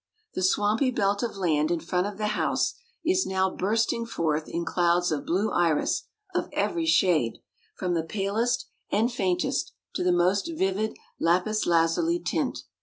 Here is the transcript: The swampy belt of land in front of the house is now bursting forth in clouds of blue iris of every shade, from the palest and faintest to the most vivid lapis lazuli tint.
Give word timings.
The 0.33 0.41
swampy 0.41 0.89
belt 0.89 1.21
of 1.21 1.37
land 1.37 1.69
in 1.69 1.79
front 1.79 2.07
of 2.07 2.17
the 2.17 2.29
house 2.29 2.73
is 3.05 3.27
now 3.27 3.51
bursting 3.55 4.07
forth 4.07 4.47
in 4.47 4.65
clouds 4.65 5.11
of 5.11 5.27
blue 5.27 5.51
iris 5.51 6.05
of 6.33 6.49
every 6.53 6.87
shade, 6.87 7.37
from 7.75 7.93
the 7.93 8.01
palest 8.03 8.65
and 8.91 9.11
faintest 9.13 9.73
to 9.93 10.03
the 10.03 10.11
most 10.11 10.49
vivid 10.57 10.97
lapis 11.19 11.67
lazuli 11.67 12.17
tint. 12.17 12.63